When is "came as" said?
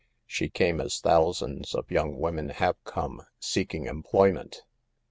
0.49-0.99